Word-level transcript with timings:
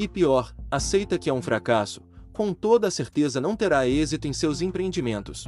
e 0.00 0.08
pior, 0.08 0.54
aceita 0.70 1.18
que 1.18 1.28
é 1.28 1.32
um 1.32 1.42
fracasso, 1.42 2.00
com 2.32 2.54
toda 2.54 2.88
a 2.88 2.90
certeza 2.90 3.38
não 3.38 3.54
terá 3.54 3.86
êxito 3.86 4.26
em 4.26 4.32
seus 4.32 4.62
empreendimentos. 4.62 5.44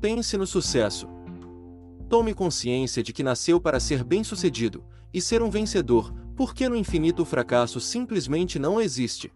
Pense 0.00 0.36
no 0.36 0.48
sucesso. 0.48 1.06
Tome 2.08 2.34
consciência 2.34 3.04
de 3.04 3.12
que 3.12 3.22
nasceu 3.22 3.60
para 3.60 3.78
ser 3.78 4.02
bem-sucedido 4.02 4.84
e 5.14 5.20
ser 5.20 5.42
um 5.42 5.48
vencedor, 5.48 6.12
porque 6.34 6.68
no 6.68 6.74
infinito 6.74 7.22
o 7.22 7.24
fracasso 7.24 7.78
simplesmente 7.78 8.58
não 8.58 8.80
existe. 8.80 9.32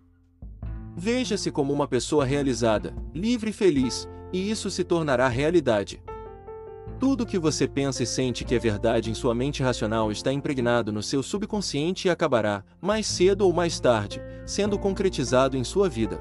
Veja-se 0.97 1.53
como 1.53 1.73
uma 1.73 1.87
pessoa 1.87 2.25
realizada, 2.25 2.93
livre 3.15 3.51
e 3.51 3.53
feliz, 3.53 4.09
e 4.33 4.51
isso 4.51 4.73
se 4.73 4.83
tornará 4.83 5.29
realidade. 5.29 6.03
Tudo 6.99 7.25
o 7.25 7.27
que 7.27 7.39
você 7.39 7.69
pensa 7.69 8.03
e 8.03 8.07
sente 8.07 8.43
que 8.43 8.55
é 8.55 8.59
verdade 8.59 9.11
em 9.11 9.15
sua 9.15 9.35
mente 9.35 9.63
racional 9.63 10.11
está 10.11 10.33
impregnado 10.33 10.91
no 10.91 11.03
seu 11.03 11.23
subconsciente 11.23 12.09
e 12.09 12.11
acabará, 12.11 12.65
mais 12.81 13.07
cedo 13.07 13.43
ou 13.43 13.53
mais 13.53 13.79
tarde, 13.79 14.23
sendo 14.47 14.79
concretizado 14.79 15.59
em 15.59 15.65
sua 15.65 15.91
vida. 15.91 16.19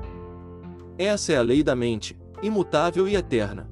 Essa 0.98 1.32
é 1.32 1.38
a 1.38 1.42
lei 1.42 1.64
da 1.64 1.78
mente, 1.78 2.18
imutável 2.44 3.08
e 3.08 3.16
eterna. 3.16 3.70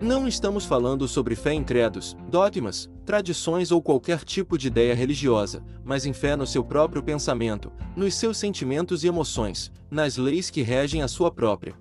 Não 0.00 0.26
estamos 0.26 0.64
falando 0.64 1.06
sobre 1.06 1.34
fé 1.34 1.52
em 1.52 1.62
credos, 1.62 2.16
dogmas, 2.30 2.88
tradições 3.04 3.70
ou 3.70 3.82
qualquer 3.82 4.24
tipo 4.24 4.56
de 4.56 4.68
ideia 4.68 4.94
religiosa, 4.94 5.62
mas 5.84 6.06
em 6.06 6.14
fé 6.14 6.36
no 6.36 6.46
seu 6.46 6.64
próprio 6.64 7.02
pensamento, 7.02 7.70
nos 7.94 8.14
seus 8.14 8.38
sentimentos 8.38 9.04
e 9.04 9.08
emoções, 9.08 9.70
nas 9.90 10.16
leis 10.16 10.48
que 10.48 10.62
regem 10.62 11.02
a 11.02 11.08
sua 11.08 11.30
própria 11.30 11.74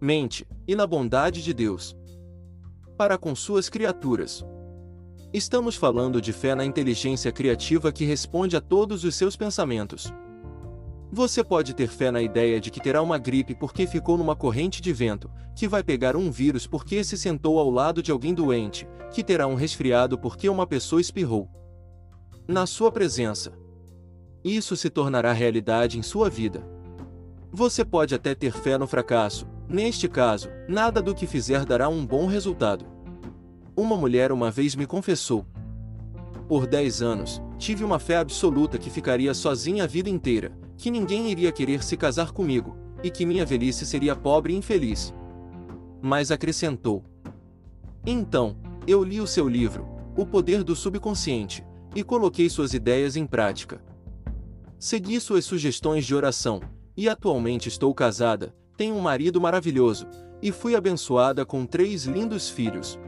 mente, 0.00 0.44
e 0.66 0.74
na 0.74 0.84
bondade 0.84 1.44
de 1.44 1.54
Deus 1.54 1.96
para 3.02 3.18
com 3.18 3.34
suas 3.34 3.68
criaturas. 3.68 4.46
Estamos 5.34 5.74
falando 5.74 6.22
de 6.22 6.32
fé 6.32 6.54
na 6.54 6.64
inteligência 6.64 7.32
criativa 7.32 7.90
que 7.90 8.04
responde 8.04 8.56
a 8.56 8.60
todos 8.60 9.02
os 9.02 9.16
seus 9.16 9.34
pensamentos. 9.34 10.14
Você 11.10 11.42
pode 11.42 11.74
ter 11.74 11.88
fé 11.88 12.12
na 12.12 12.22
ideia 12.22 12.60
de 12.60 12.70
que 12.70 12.78
terá 12.80 13.02
uma 13.02 13.18
gripe 13.18 13.56
porque 13.56 13.88
ficou 13.88 14.16
numa 14.16 14.36
corrente 14.36 14.80
de 14.80 14.92
vento, 14.92 15.28
que 15.56 15.66
vai 15.66 15.82
pegar 15.82 16.14
um 16.14 16.30
vírus 16.30 16.64
porque 16.64 17.02
se 17.02 17.18
sentou 17.18 17.58
ao 17.58 17.68
lado 17.68 18.04
de 18.04 18.12
alguém 18.12 18.32
doente, 18.32 18.86
que 19.10 19.24
terá 19.24 19.48
um 19.48 19.56
resfriado 19.56 20.16
porque 20.16 20.48
uma 20.48 20.64
pessoa 20.64 21.00
espirrou. 21.00 21.50
Na 22.46 22.66
sua 22.66 22.92
presença. 22.92 23.52
Isso 24.44 24.76
se 24.76 24.88
tornará 24.88 25.32
realidade 25.32 25.98
em 25.98 26.02
sua 26.02 26.30
vida. 26.30 26.64
Você 27.50 27.84
pode 27.84 28.14
até 28.14 28.32
ter 28.32 28.52
fé 28.52 28.78
no 28.78 28.86
fracasso, 28.86 29.44
neste 29.68 30.08
caso, 30.08 30.48
nada 30.68 31.02
do 31.02 31.16
que 31.16 31.26
fizer 31.26 31.64
dará 31.64 31.88
um 31.88 32.06
bom 32.06 32.26
resultado. 32.26 32.91
Uma 33.74 33.96
mulher 33.96 34.32
uma 34.32 34.50
vez 34.50 34.74
me 34.76 34.86
confessou. 34.86 35.46
Por 36.46 36.66
10 36.66 37.00
anos, 37.00 37.42
tive 37.56 37.82
uma 37.82 37.98
fé 37.98 38.18
absoluta 38.18 38.76
que 38.76 38.90
ficaria 38.90 39.32
sozinha 39.32 39.84
a 39.84 39.86
vida 39.86 40.10
inteira, 40.10 40.52
que 40.76 40.90
ninguém 40.90 41.30
iria 41.30 41.50
querer 41.50 41.82
se 41.82 41.96
casar 41.96 42.32
comigo, 42.32 42.76
e 43.02 43.10
que 43.10 43.24
minha 43.24 43.46
velhice 43.46 43.86
seria 43.86 44.14
pobre 44.14 44.52
e 44.52 44.56
infeliz. 44.56 45.14
Mas 46.02 46.30
acrescentou: 46.30 47.02
Então, 48.04 48.56
eu 48.86 49.02
li 49.02 49.22
o 49.22 49.26
seu 49.26 49.48
livro, 49.48 49.88
O 50.16 50.26
Poder 50.26 50.62
do 50.62 50.76
Subconsciente, 50.76 51.64
e 51.94 52.04
coloquei 52.04 52.50
suas 52.50 52.74
ideias 52.74 53.16
em 53.16 53.26
prática. 53.26 53.82
Segui 54.78 55.18
suas 55.18 55.46
sugestões 55.46 56.04
de 56.04 56.14
oração, 56.14 56.60
e 56.94 57.08
atualmente 57.08 57.68
estou 57.68 57.94
casada, 57.94 58.54
tenho 58.76 58.94
um 58.96 59.00
marido 59.00 59.40
maravilhoso, 59.40 60.06
e 60.42 60.52
fui 60.52 60.74
abençoada 60.74 61.46
com 61.46 61.64
três 61.64 62.04
lindos 62.04 62.50
filhos. 62.50 62.98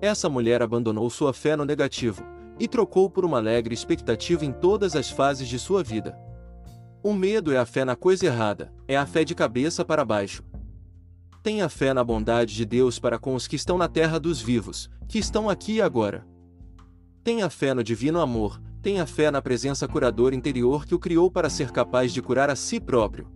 Essa 0.00 0.28
mulher 0.28 0.62
abandonou 0.62 1.08
sua 1.08 1.32
fé 1.32 1.56
no 1.56 1.64
negativo 1.64 2.22
e 2.58 2.68
trocou 2.68 3.08
por 3.10 3.24
uma 3.24 3.38
alegre 3.38 3.74
expectativa 3.74 4.44
em 4.44 4.52
todas 4.52 4.94
as 4.94 5.10
fases 5.10 5.48
de 5.48 5.58
sua 5.58 5.82
vida. 5.82 6.18
O 7.02 7.12
medo 7.12 7.52
é 7.52 7.58
a 7.58 7.66
fé 7.66 7.84
na 7.84 7.96
coisa 7.96 8.26
errada, 8.26 8.72
é 8.88 8.96
a 8.96 9.06
fé 9.06 9.24
de 9.24 9.34
cabeça 9.34 9.84
para 9.84 10.04
baixo. 10.04 10.42
Tenha 11.42 11.68
fé 11.68 11.92
na 11.92 12.02
bondade 12.02 12.54
de 12.54 12.64
Deus 12.64 12.98
para 12.98 13.18
com 13.18 13.34
os 13.34 13.46
que 13.46 13.56
estão 13.56 13.76
na 13.76 13.88
terra 13.88 14.18
dos 14.18 14.40
vivos, 14.40 14.88
que 15.06 15.18
estão 15.18 15.50
aqui 15.50 15.74
e 15.74 15.82
agora. 15.82 16.26
Tenha 17.22 17.50
fé 17.50 17.74
no 17.74 17.84
divino 17.84 18.20
amor, 18.20 18.60
tenha 18.80 19.06
fé 19.06 19.30
na 19.30 19.42
presença 19.42 19.86
curadora 19.86 20.34
interior 20.34 20.86
que 20.86 20.94
o 20.94 20.98
criou 20.98 21.30
para 21.30 21.50
ser 21.50 21.70
capaz 21.70 22.12
de 22.12 22.22
curar 22.22 22.48
a 22.48 22.56
si 22.56 22.80
próprio. 22.80 23.30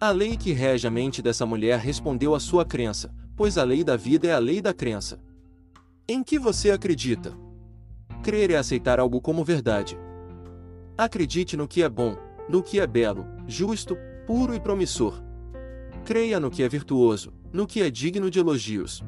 A 0.00 0.10
lei 0.10 0.36
que 0.36 0.52
rege 0.52 0.86
a 0.86 0.90
mente 0.90 1.20
dessa 1.20 1.44
mulher 1.44 1.80
respondeu 1.80 2.34
à 2.34 2.38
sua 2.38 2.64
crença, 2.64 3.12
pois 3.36 3.58
a 3.58 3.64
lei 3.64 3.82
da 3.82 3.96
vida 3.96 4.28
é 4.28 4.32
a 4.32 4.38
lei 4.38 4.60
da 4.60 4.72
crença. 4.72 5.20
Em 6.10 6.24
que 6.24 6.38
você 6.38 6.70
acredita? 6.70 7.36
Crer 8.22 8.50
é 8.50 8.56
aceitar 8.56 8.98
algo 8.98 9.20
como 9.20 9.44
verdade. 9.44 9.98
Acredite 10.96 11.54
no 11.54 11.68
que 11.68 11.82
é 11.82 11.88
bom, 11.88 12.16
no 12.48 12.62
que 12.62 12.80
é 12.80 12.86
belo, 12.86 13.26
justo, 13.46 13.94
puro 14.26 14.54
e 14.54 14.58
promissor. 14.58 15.22
Creia 16.06 16.40
no 16.40 16.50
que 16.50 16.62
é 16.62 16.68
virtuoso, 16.68 17.34
no 17.52 17.66
que 17.66 17.82
é 17.82 17.90
digno 17.90 18.30
de 18.30 18.38
elogios. 18.38 19.04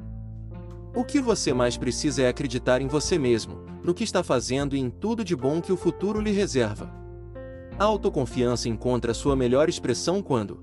O 0.95 1.03
que 1.03 1.23
você 1.23 1.55
mais 1.55 1.79
precisa 1.79 2.21
é 2.21 2.29
acreditar 2.29 2.83
em 2.83 2.87
você 2.87 3.19
mesmo, 3.19 3.65
no 3.83 3.95
que 3.95 4.05
está 4.05 4.23
fazendo 4.23 4.77
e 4.77 4.79
em 4.79 4.91
tudo 4.91 5.25
de 5.25 5.35
bom 5.35 5.63
que 5.63 5.73
o 5.73 5.79
futuro 5.79 6.21
lhe 6.21 6.33
reserva. 6.33 6.93
A 7.79 7.85
autoconfiança 7.85 8.69
encontra 8.69 9.15
sua 9.15 9.35
melhor 9.35 9.71
expressão 9.71 10.21
quando 10.21 10.63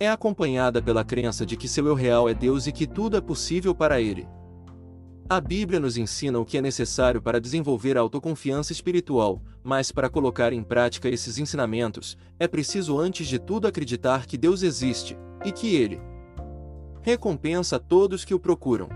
é 0.00 0.10
acompanhada 0.10 0.82
pela 0.82 1.04
crença 1.04 1.46
de 1.46 1.56
que 1.56 1.68
seu 1.68 1.86
eu 1.86 1.94
real 1.94 2.28
é 2.28 2.34
Deus 2.34 2.66
e 2.66 2.72
que 2.72 2.88
tudo 2.88 3.16
é 3.16 3.20
possível 3.20 3.72
para 3.72 4.00
ele. 4.00 4.26
A 5.30 5.42
Bíblia 5.42 5.78
nos 5.78 5.98
ensina 5.98 6.38
o 6.38 6.44
que 6.44 6.56
é 6.56 6.62
necessário 6.62 7.20
para 7.20 7.38
desenvolver 7.38 7.98
a 7.98 8.00
autoconfiança 8.00 8.72
espiritual, 8.72 9.42
mas 9.62 9.92
para 9.92 10.08
colocar 10.08 10.54
em 10.54 10.62
prática 10.62 11.06
esses 11.06 11.36
ensinamentos, 11.36 12.16
é 12.40 12.48
preciso 12.48 12.98
antes 12.98 13.28
de 13.28 13.38
tudo 13.38 13.66
acreditar 13.68 14.24
que 14.24 14.38
Deus 14.38 14.62
existe 14.62 15.18
e 15.44 15.52
que 15.52 15.76
Ele 15.76 16.00
recompensa 17.02 17.78
todos 17.78 18.24
que 18.24 18.32
o 18.32 18.40
procuram. 18.40 18.88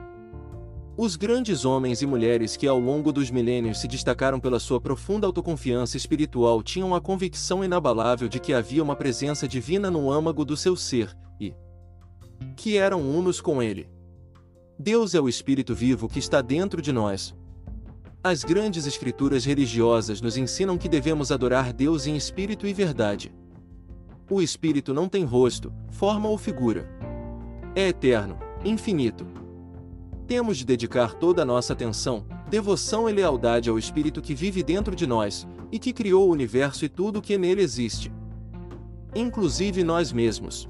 Os 0.97 1.17
grandes 1.17 1.67
homens 1.67 2.01
e 2.01 2.07
mulheres 2.07 2.57
que 2.57 2.67
ao 2.67 2.81
longo 2.81 3.13
dos 3.13 3.31
milênios 3.31 3.79
se 3.79 3.87
destacaram 3.87 4.41
pela 4.41 4.59
sua 4.59 4.81
profunda 4.81 5.27
autoconfiança 5.27 5.99
espiritual 5.99 6.63
tinham 6.63 6.95
a 6.95 7.01
convicção 7.01 7.63
inabalável 7.63 8.27
de 8.27 8.41
que 8.41 8.55
havia 8.55 8.83
uma 8.83 8.97
presença 8.97 9.47
divina 9.47 9.91
no 9.91 10.11
âmago 10.11 10.47
do 10.47 10.57
seu 10.57 10.77
ser 10.77 11.15
e 11.39 11.55
que 12.57 12.79
eram 12.79 13.03
unos 13.03 13.39
com 13.39 13.63
ele. 13.63 13.92
Deus 14.79 15.15
é 15.15 15.21
o 15.21 15.29
Espírito 15.29 15.75
vivo 15.75 16.09
que 16.09 16.19
está 16.19 16.41
dentro 16.41 16.81
de 16.81 16.93
nós. 16.93 17.35
As 18.25 18.43
grandes 18.43 18.87
escrituras 18.87 19.45
religiosas 19.45 20.21
nos 20.21 20.37
ensinam 20.37 20.79
que 20.79 20.89
devemos 20.89 21.31
adorar 21.31 21.73
Deus 21.73 22.07
em 22.07 22.17
espírito 22.17 22.67
e 22.67 22.73
verdade. 22.73 23.33
O 24.31 24.41
Espírito 24.41 24.95
não 24.95 25.09
tem 25.09 25.25
rosto, 25.25 25.73
forma 25.91 26.29
ou 26.29 26.39
figura. 26.39 26.89
É 27.75 27.89
eterno, 27.89 28.39
infinito. 28.65 29.27
Temos 30.27 30.57
de 30.57 30.65
dedicar 30.65 31.15
toda 31.15 31.43
a 31.43 31.45
nossa 31.45 31.73
atenção, 31.73 32.25
devoção 32.49 33.09
e 33.09 33.13
lealdade 33.13 33.69
ao 33.69 33.79
Espírito 33.79 34.23
que 34.23 34.35
vive 34.35 34.63
dentro 34.63 34.97
de 34.97 35.07
nós, 35.07 35.47
e 35.71 35.79
que 35.79 35.93
criou 35.93 36.29
o 36.29 36.33
universo 36.33 36.85
e 36.85 36.89
tudo 36.89 37.19
o 37.19 37.23
que 37.23 37.37
nele 37.37 37.63
existe. 37.63 38.11
Inclusive 39.15 39.85
nós 39.85 40.13
mesmos. 40.13 40.69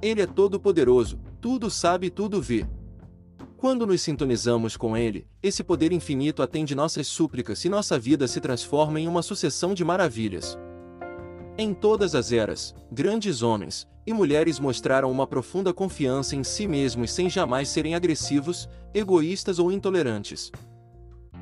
Ele 0.00 0.22
é 0.22 0.26
todo-poderoso, 0.26 1.18
tudo 1.40 1.70
sabe 1.70 2.06
e 2.06 2.10
tudo 2.10 2.40
vê. 2.40 2.66
Quando 3.58 3.84
nos 3.84 4.02
sintonizamos 4.02 4.76
com 4.76 4.96
Ele, 4.96 5.26
esse 5.42 5.64
poder 5.64 5.90
infinito 5.90 6.44
atende 6.44 6.76
nossas 6.76 7.08
súplicas 7.08 7.64
e 7.64 7.68
nossa 7.68 7.98
vida 7.98 8.28
se 8.28 8.40
transforma 8.40 9.00
em 9.00 9.08
uma 9.08 9.20
sucessão 9.20 9.74
de 9.74 9.84
maravilhas. 9.84 10.56
Em 11.58 11.74
todas 11.74 12.14
as 12.14 12.30
eras, 12.30 12.72
grandes 12.88 13.42
homens 13.42 13.84
e 14.06 14.12
mulheres 14.12 14.60
mostraram 14.60 15.10
uma 15.10 15.26
profunda 15.26 15.74
confiança 15.74 16.36
em 16.36 16.44
si 16.44 16.68
mesmos 16.68 17.10
sem 17.10 17.28
jamais 17.28 17.68
serem 17.68 17.96
agressivos, 17.96 18.68
egoístas 18.94 19.58
ou 19.58 19.72
intolerantes. 19.72 20.52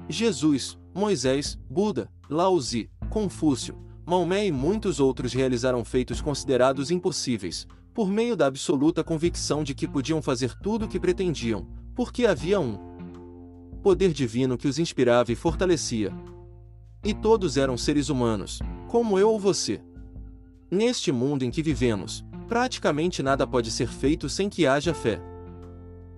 Jesus, 0.09 0.79
Moisés, 0.95 1.59
Buda, 1.69 2.11
Lao 2.31 2.59
Tzu, 2.59 2.89
Confúcio, 3.11 3.77
Maomé 4.07 4.47
e 4.47 4.53
muitos 4.53 5.01
outros 5.01 5.35
realizaram 5.35 5.85
feitos 5.85 6.23
considerados 6.23 6.91
impossíveis, 6.91 7.67
por 7.93 8.09
meio 8.09 8.35
da 8.35 8.47
absoluta 8.47 9.05
convicção 9.05 9.63
de 9.63 9.75
que 9.75 9.87
podiam 9.87 10.23
fazer 10.23 10.55
tudo 10.63 10.87
o 10.87 10.89
que 10.89 10.99
pretendiam, 10.99 11.67
porque 11.97 12.27
havia 12.27 12.61
um 12.61 12.79
poder 13.83 14.13
divino 14.13 14.59
que 14.59 14.69
os 14.69 14.79
inspirava 14.79 15.33
e 15.33 15.35
fortalecia. 15.35 16.13
E 17.03 17.15
todos 17.15 17.57
eram 17.57 17.77
seres 17.79 18.11
humanos, 18.11 18.61
como 18.89 19.19
eu 19.19 19.31
ou 19.31 19.41
você. 19.41 19.81
Neste 20.71 21.11
mundo 21.11 21.45
em 21.45 21.51
que 21.51 21.63
vivemos, 21.63 22.23
praticamente 22.47 23.23
nada 23.23 23.47
pode 23.47 23.71
ser 23.71 23.89
feito 23.89 24.29
sem 24.29 24.51
que 24.51 24.67
haja 24.67 24.93
fé. 24.93 25.21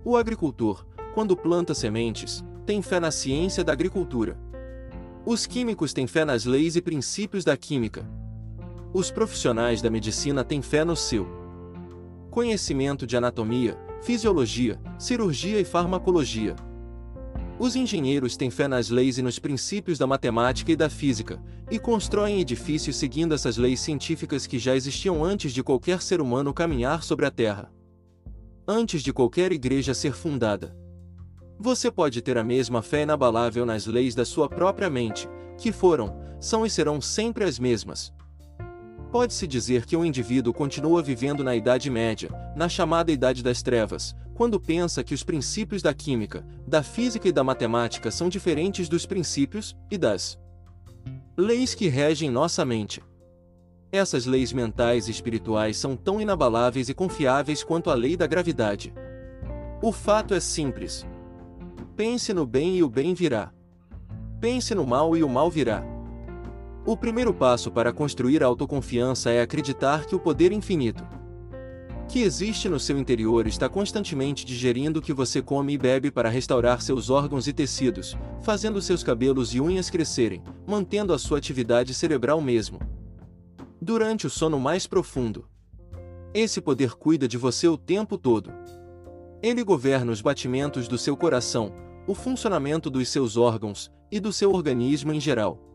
O 0.05 0.17
agricultor, 0.17 0.85
quando 1.15 1.37
planta 1.37 1.75
sementes, 1.75 2.45
tem 2.67 2.83
fé 2.83 2.99
na 2.99 3.11
ciência 3.11 3.63
da 3.63 3.73
agricultura. 3.73 4.37
Os 5.25 5.47
químicos 5.47 5.93
têm 5.93 6.07
fé 6.07 6.25
nas 6.25 6.45
leis 6.45 6.75
e 6.75 6.83
princípios 6.83 7.45
da 7.45 7.57
química. 7.57 8.05
Os 8.93 9.11
profissionais 9.11 9.81
da 9.81 9.91
medicina 9.91 10.43
têm 10.43 10.61
fé 10.61 10.85
no 10.85 10.97
seu 10.97 11.27
conhecimento 12.31 13.07
de 13.07 13.17
anatomia, 13.17 13.77
fisiologia, 14.03 14.81
cirurgia 14.99 15.61
e 15.61 15.65
farmacologia. 15.65 16.55
Os 17.59 17.75
engenheiros 17.75 18.37
têm 18.37 18.51
fé 18.51 18.69
nas 18.69 18.89
leis 18.89 19.19
e 19.19 19.23
nos 19.23 19.39
princípios 19.39 19.99
da 19.99 20.07
matemática 20.07 20.71
e 20.71 20.77
da 20.77 20.89
física, 20.89 21.43
e 21.69 21.79
constroem 21.79 22.41
edifícios 22.41 22.97
seguindo 22.97 23.35
essas 23.35 23.57
leis 23.57 23.81
científicas 23.81 24.47
que 24.47 24.59
já 24.59 24.77
existiam 24.77 25.25
antes 25.25 25.53
de 25.53 25.63
qualquer 25.63 26.01
ser 26.01 26.21
humano 26.21 26.55
caminhar 26.55 27.03
sobre 27.03 27.27
a 27.27 27.31
Terra. 27.31 27.73
Antes 28.67 29.03
de 29.03 29.13
qualquer 29.13 29.51
igreja 29.51 29.93
ser 29.93 30.13
fundada. 30.13 30.77
Você 31.59 31.91
pode 31.91 32.23
ter 32.23 32.39
a 32.39 32.45
mesma 32.45 32.81
fé 32.81 33.03
inabalável 33.03 33.67
nas 33.67 33.87
leis 33.87 34.15
da 34.15 34.25
sua 34.25 34.49
própria 34.49 34.89
mente, 34.89 35.29
que 35.59 35.73
foram, 35.73 36.17
são 36.39 36.65
e 36.65 36.71
serão 36.71 37.01
sempre 37.01 37.43
as 37.43 37.59
mesmas. 37.59 38.13
Pode-se 39.11 39.47
dizer 39.47 39.87
que 39.87 39.97
um 39.97 40.05
indivíduo 40.05 40.53
continua 40.53 41.03
vivendo 41.03 41.43
na 41.43 41.57
Idade 41.57 41.89
Média, 41.89 42.29
na 42.55 42.69
chamada 42.69 43.11
Idade 43.11 43.43
das 43.43 43.63
Trevas, 43.63 44.15
quando 44.35 44.61
pensa 44.61 45.03
que 45.03 45.15
os 45.15 45.25
princípios 45.25 45.81
da 45.81 45.95
química, 45.95 46.47
da 46.67 46.83
física 46.83 47.27
e 47.27 47.33
da 47.33 47.43
matemática 47.43 48.11
são 48.11 48.29
diferentes 48.29 48.87
dos 48.87 49.07
princípios 49.07 49.75
e 49.91 49.97
das 49.97 50.39
leis 51.37 51.75
que 51.75 51.89
regem 51.89 52.31
nossa 52.31 52.65
mente. 52.65 53.03
Essas 53.91 54.27
leis 54.27 54.53
mentais 54.53 55.09
e 55.09 55.11
espirituais 55.11 55.79
são 55.79 55.97
tão 55.97 56.21
inabaláveis 56.21 56.91
e 56.91 56.95
confiáveis 56.95 57.65
quanto 57.65 57.89
a 57.89 57.95
lei 57.95 58.15
da 58.15 58.27
gravidade. 58.27 58.93
O 59.81 59.91
fato 59.91 60.35
é 60.35 60.41
simples. 60.41 61.07
Pense 61.97 62.35
no 62.35 62.45
bem 62.45 62.77
e 62.77 62.83
o 62.83 62.91
bem 62.91 63.15
virá. 63.15 63.51
Pense 64.39 64.75
no 64.75 64.87
mal 64.87 65.17
e 65.17 65.23
o 65.23 65.29
mal 65.29 65.51
virá. 65.51 65.83
O 66.89 66.97
primeiro 66.97 67.35
passo 67.35 67.71
para 67.71 67.93
construir 67.93 68.43
a 68.43 68.47
autoconfiança 68.47 69.29
é 69.31 69.43
acreditar 69.43 70.07
que 70.07 70.15
o 70.15 70.19
poder 70.19 70.53
infinito 70.53 71.07
que 72.09 72.21
existe 72.21 72.67
no 72.67 72.81
seu 72.81 72.97
interior 72.97 73.47
está 73.47 73.69
constantemente 73.69 74.43
digerindo 74.47 74.99
o 74.99 75.03
que 75.03 75.13
você 75.13 75.43
come 75.43 75.75
e 75.75 75.77
bebe 75.77 76.11
para 76.11 76.31
restaurar 76.31 76.81
seus 76.81 77.11
órgãos 77.11 77.47
e 77.47 77.53
tecidos, 77.53 78.17
fazendo 78.41 78.81
seus 78.81 79.03
cabelos 79.03 79.55
e 79.55 79.61
unhas 79.61 79.91
crescerem, 79.91 80.43
mantendo 80.67 81.13
a 81.13 81.19
sua 81.19 81.37
atividade 81.37 81.93
cerebral 81.93 82.41
mesmo. 82.41 82.81
Durante 83.79 84.27
o 84.27 84.31
sono 84.31 84.59
mais 84.59 84.87
profundo. 84.87 85.47
Esse 86.33 86.63
poder 86.63 86.95
cuida 86.95 87.29
de 87.29 87.37
você 87.37 87.69
o 87.69 87.77
tempo 87.77 88.17
todo. 88.17 88.51
Ele 89.43 89.63
governa 89.63 90.11
os 90.11 90.23
batimentos 90.23 90.89
do 90.89 90.97
seu 90.97 91.15
coração, 91.15 91.71
o 92.07 92.15
funcionamento 92.15 92.89
dos 92.89 93.11
seus 93.11 93.37
órgãos 93.37 93.93
e 94.11 94.19
do 94.19 94.33
seu 94.33 94.51
organismo 94.55 95.13
em 95.13 95.21
geral. 95.21 95.68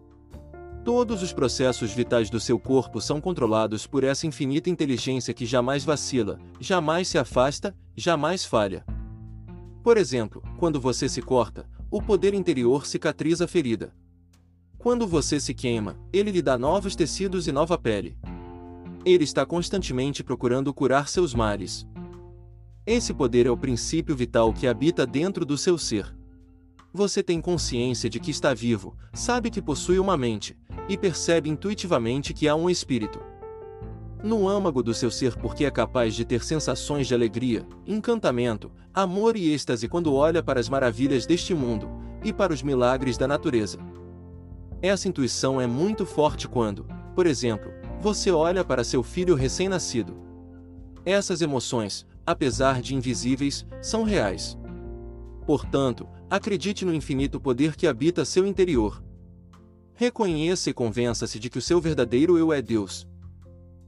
Todos 0.84 1.24
os 1.24 1.32
processos 1.32 1.94
vitais 1.94 2.30
do 2.30 2.42
seu 2.42 2.60
corpo 2.60 3.00
são 3.00 3.22
controlados 3.22 3.88
por 3.88 4.04
essa 4.04 4.28
infinita 4.28 4.70
inteligência 4.70 5.34
que 5.34 5.46
jamais 5.46 5.86
vacila, 5.86 6.38
jamais 6.60 7.08
se 7.08 7.18
afasta, 7.18 7.74
jamais 7.96 8.44
falha. 8.44 8.86
Por 9.82 9.98
exemplo, 9.98 10.44
quando 10.58 10.82
você 10.82 11.08
se 11.08 11.22
corta, 11.22 11.66
o 11.90 12.02
poder 12.02 12.34
interior 12.34 12.86
cicatriza 12.86 13.46
a 13.46 13.48
ferida. 13.48 13.94
Quando 14.78 15.08
você 15.08 15.40
se 15.40 15.54
queima, 15.54 15.96
ele 16.12 16.32
lhe 16.32 16.42
dá 16.42 16.58
novos 16.58 16.98
tecidos 16.98 17.48
e 17.48 17.54
nova 17.54 17.78
pele. 17.78 18.18
Ele 19.06 19.24
está 19.24 19.46
constantemente 19.46 20.22
procurando 20.22 20.74
curar 20.74 21.08
seus 21.08 21.34
males. 21.34 21.88
Esse 22.86 23.14
poder 23.14 23.46
é 23.46 23.50
o 23.50 23.56
princípio 23.56 24.14
vital 24.18 24.52
que 24.52 24.68
habita 24.68 25.08
dentro 25.08 25.46
do 25.46 25.58
seu 25.58 25.78
ser. 25.78 26.14
Você 26.94 27.24
tem 27.24 27.42
consciência 27.42 28.10
de 28.10 28.20
que 28.20 28.30
está 28.30 28.54
vivo, 28.54 28.96
sabe 29.14 29.50
que 29.50 29.62
possui 29.62 29.98
uma 29.98 30.16
mente, 30.16 30.56
e 30.88 30.96
percebe 30.96 31.50
intuitivamente 31.50 32.34
que 32.34 32.48
há 32.48 32.56
um 32.56 32.70
espírito 32.70 33.20
no 34.24 34.48
âmago 34.48 34.82
do 34.82 34.94
seu 34.94 35.12
ser 35.12 35.36
porque 35.36 35.66
é 35.66 35.72
capaz 35.72 36.16
de 36.16 36.24
ter 36.24 36.44
sensações 36.46 37.08
de 37.08 37.14
alegria, 37.14 37.68
encantamento, 37.86 38.72
amor 38.94 39.36
e 39.36 39.54
êxtase 39.54 39.90
quando 39.90 40.14
olha 40.14 40.42
para 40.42 40.62
as 40.62 40.70
maravilhas 40.70 41.26
deste 41.26 41.54
mundo 41.54 41.90
e 42.24 42.32
para 42.32 42.54
os 42.54 42.64
milagres 42.64 43.18
da 43.18 43.28
natureza. 43.28 43.78
Essa 44.82 45.10
intuição 45.10 45.60
é 45.60 45.68
muito 45.68 46.06
forte 46.06 46.48
quando, 46.48 46.86
por 47.14 47.28
exemplo, 47.28 47.70
você 48.00 48.32
olha 48.32 48.64
para 48.64 48.84
seu 48.84 49.04
filho 49.04 49.36
recém-nascido. 49.36 50.16
Essas 51.06 51.42
emoções, 51.42 52.06
apesar 52.26 52.82
de 52.82 52.96
invisíveis, 52.96 53.66
são 53.82 54.04
reais. 54.04 54.58
Portanto, 55.46 56.08
acredite 56.30 56.86
no 56.86 56.94
infinito 56.94 57.40
poder 57.40 57.76
que 57.76 57.88
habita 57.88 58.24
seu 58.24 58.46
interior. 58.46 59.04
Reconheça 59.94 60.70
e 60.70 60.74
convença-se 60.74 61.40
de 61.40 61.50
que 61.50 61.58
o 61.58 61.62
seu 61.62 61.80
verdadeiro 61.80 62.38
eu 62.38 62.52
é 62.54 62.62
Deus. 62.62 63.08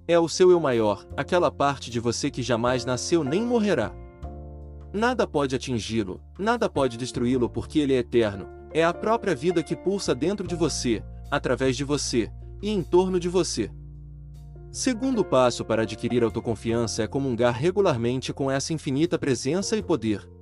É 0.08 0.20
o 0.20 0.30
seu 0.30 0.52
eu 0.52 0.60
maior, 0.60 1.08
aquela 1.18 1.50
parte 1.50 1.90
de 1.90 2.00
você 2.00 2.30
que 2.30 2.44
jamais 2.44 2.86
nasceu 2.86 3.24
nem 3.24 3.42
morrerá. 3.42 3.92
Nada 4.94 5.26
pode 5.26 5.56
atingi-lo, 5.56 6.22
nada 6.38 6.70
pode 6.70 6.98
destruí-lo 6.98 7.50
porque 7.50 7.80
ele 7.80 7.94
é 7.94 7.98
eterno, 7.98 8.48
é 8.72 8.84
a 8.84 8.94
própria 8.94 9.36
vida 9.36 9.64
que 9.64 9.76
pulsa 9.76 10.14
dentro 10.14 10.48
de 10.48 10.56
você, 10.56 11.04
através 11.32 11.76
de 11.76 11.84
você 11.84 12.30
e 12.62 12.70
em 12.70 12.84
torno 12.84 13.20
de 13.20 13.28
você. 13.28 13.72
Segundo 14.72 15.24
passo 15.24 15.66
para 15.66 15.84
adquirir 15.84 16.24
autoconfiança 16.24 17.02
é 17.02 17.08
comungar 17.08 17.56
regularmente 17.56 18.32
com 18.32 18.52
essa 18.52 18.74
infinita 18.74 19.18
presença 19.18 19.76
e 19.76 19.82
poder. 19.82 20.35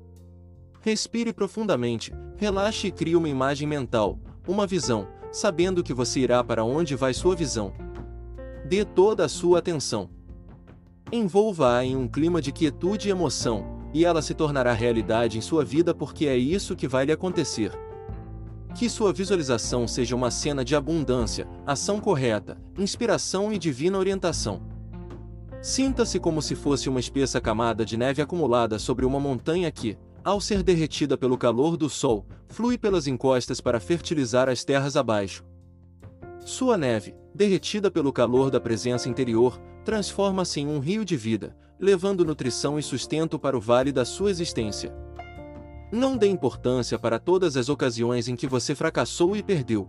Respire 0.86 1.32
profundamente, 1.32 2.12
relaxe 2.36 2.88
e 2.88 2.92
crie 2.92 3.16
uma 3.16 3.30
imagem 3.30 3.66
mental, 3.66 4.20
uma 4.46 4.68
visão, 4.68 5.08
sabendo 5.32 5.82
que 5.82 5.94
você 5.94 6.20
irá 6.20 6.44
para 6.44 6.66
onde 6.66 6.94
vai 6.94 7.14
sua 7.14 7.34
visão. 7.38 7.74
Dê 8.66 8.84
toda 8.84 9.24
a 9.24 9.30
sua 9.30 9.60
atenção. 9.60 10.10
Envolva-a 11.10 11.86
em 11.86 11.96
um 11.96 12.06
clima 12.06 12.42
de 12.42 12.52
quietude 12.52 13.08
e 13.08 13.12
emoção, 13.12 13.88
e 13.94 14.04
ela 14.04 14.22
se 14.22 14.34
tornará 14.34 14.74
realidade 14.74 15.38
em 15.38 15.42
sua 15.42 15.64
vida 15.64 15.96
porque 15.96 16.28
é 16.28 16.36
isso 16.36 16.76
que 16.76 16.86
vai 16.86 17.06
lhe 17.06 17.14
acontecer. 17.14 17.72
Que 18.76 18.90
sua 18.90 19.14
visualização 19.14 19.88
seja 19.88 20.14
uma 20.18 20.32
cena 20.32 20.66
de 20.66 20.76
abundância, 20.76 21.48
ação 21.66 22.02
correta, 22.02 22.58
inspiração 22.78 23.54
e 23.54 23.58
divina 23.58 23.98
orientação. 23.98 24.62
Sinta-se 25.62 26.20
como 26.20 26.42
se 26.42 26.56
fosse 26.56 26.90
uma 26.90 27.00
espessa 27.00 27.40
camada 27.40 27.86
de 27.86 27.96
neve 27.96 28.22
acumulada 28.22 28.78
sobre 28.78 29.06
uma 29.06 29.18
montanha 29.18 29.72
que, 29.72 29.98
ao 30.24 30.40
ser 30.40 30.64
derretida 30.64 31.18
pelo 31.18 31.38
calor 31.38 31.76
do 31.76 31.90
sol, 31.90 32.26
flui 32.48 32.78
pelas 32.78 33.08
encostas 33.08 33.60
para 33.60 33.80
fertilizar 33.80 34.48
as 34.48 34.64
terras 34.64 34.96
abaixo. 34.96 35.44
Sua 36.40 36.78
neve, 36.78 37.16
derretida 37.34 37.90
pelo 37.90 38.12
calor 38.12 38.52
da 38.52 38.60
presença 38.60 39.10
interior, 39.10 39.60
transforma-se 39.84 40.62
em 40.62 40.68
um 40.68 40.80
rio 40.80 41.04
de 41.04 41.18
vida, 41.18 41.56
levando 41.80 42.26
nutrição 42.26 42.80
e 42.80 42.84
sustento 42.84 43.38
para 43.38 43.58
o 43.58 43.62
vale 43.62 43.92
da 43.92 44.06
sua 44.06 44.32
existência. 44.32 44.94
Não 45.92 46.18
dê 46.18 46.28
importância 46.28 46.98
para 46.98 47.20
todas 47.20 47.56
as 47.56 47.70
ocasiões 47.70 48.28
em 48.28 48.36
que 48.36 48.48
você 48.48 48.74
fracassou 48.74 49.36
e 49.36 49.44
perdeu. 49.44 49.88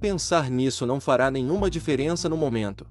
Pensar 0.00 0.50
nisso 0.50 0.84
não 0.86 1.00
fará 1.00 1.30
nenhuma 1.30 1.70
diferença 1.70 2.28
no 2.28 2.36
momento. 2.36 2.86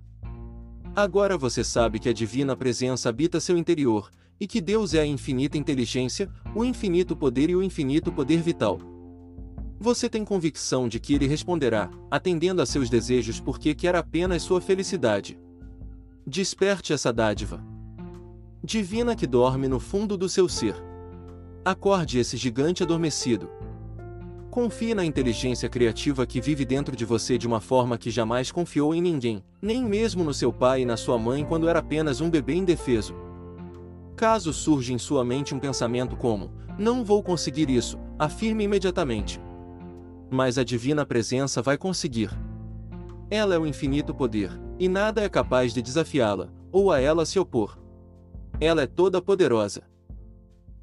Agora 0.95 1.37
você 1.37 1.63
sabe 1.63 1.99
que 1.99 2.07
a 2.07 2.13
divina 2.13 2.55
presença 2.55 3.09
habita 3.09 3.39
seu 3.39 3.57
interior, 3.57 4.09
e 4.43 4.47
que 4.47 4.59
Deus 4.59 4.93
é 4.93 4.99
a 4.99 5.05
infinita 5.05 5.57
inteligência, 5.57 6.29
o 6.53 6.65
infinito 6.65 7.15
poder 7.15 7.49
e 7.49 7.55
o 7.55 7.63
infinito 7.63 8.11
poder 8.11 8.41
vital. 8.41 8.77
Você 9.79 10.09
tem 10.09 10.25
convicção 10.25 10.89
de 10.89 10.99
que 10.99 11.13
Ele 11.13 11.27
responderá, 11.27 11.89
atendendo 12.11 12.61
a 12.61 12.65
seus 12.65 12.89
desejos 12.89 13.39
porque 13.39 13.73
quer 13.73 13.95
apenas 13.95 14.43
sua 14.43 14.59
felicidade. 14.59 15.39
Desperte 16.27 16.91
essa 16.91 17.13
dádiva 17.13 17.63
divina 18.61 19.15
que 19.15 19.25
dorme 19.25 19.69
no 19.69 19.79
fundo 19.79 20.17
do 20.17 20.27
seu 20.27 20.49
ser. 20.49 20.75
Acorde 21.63 22.19
esse 22.19 22.35
gigante 22.35 22.83
adormecido. 22.83 23.49
Confie 24.51 24.93
na 24.93 25.05
inteligência 25.05 25.69
criativa 25.69 26.25
que 26.25 26.41
vive 26.41 26.65
dentro 26.65 26.97
de 26.97 27.05
você 27.05 27.37
de 27.37 27.47
uma 27.47 27.61
forma 27.61 27.97
que 27.97 28.11
jamais 28.11 28.51
confiou 28.51 28.93
em 28.93 29.01
ninguém, 29.01 29.41
nem 29.61 29.85
mesmo 29.85 30.21
no 30.21 30.33
seu 30.33 30.51
pai 30.51 30.81
e 30.81 30.85
na 30.85 30.97
sua 30.97 31.17
mãe 31.17 31.45
quando 31.45 31.69
era 31.69 31.79
apenas 31.79 32.19
um 32.19 32.29
bebê 32.29 32.55
indefeso. 32.55 33.15
Caso 34.15 34.53
surja 34.53 34.93
em 34.93 34.97
sua 34.97 35.23
mente 35.25 35.55
um 35.55 35.59
pensamento 35.59 36.15
como: 36.15 36.51
Não 36.77 37.03
vou 37.03 37.23
conseguir 37.23 37.69
isso, 37.69 37.97
afirme 38.17 38.63
imediatamente. 38.63 39.41
Mas 40.29 40.57
a 40.57 40.63
divina 40.63 41.05
presença 41.05 41.61
vai 41.61 41.77
conseguir. 41.77 42.29
Ela 43.29 43.55
é 43.55 43.57
o 43.57 43.65
infinito 43.65 44.13
poder, 44.13 44.51
e 44.79 44.87
nada 44.87 45.21
é 45.21 45.29
capaz 45.29 45.73
de 45.73 45.81
desafiá-la, 45.81 46.49
ou 46.71 46.91
a 46.91 46.99
ela 46.99 47.25
se 47.25 47.39
opor. 47.39 47.79
Ela 48.59 48.83
é 48.83 48.87
toda 48.87 49.21
poderosa. 49.21 49.83